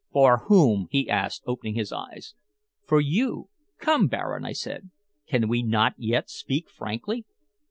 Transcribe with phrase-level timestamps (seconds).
[0.11, 2.33] "For whom?" he asked, opening his eyes.
[2.87, 3.49] "For you.
[3.77, 4.89] Come, Baron," I said,
[5.27, 7.23] "can we not yet speak frankly?"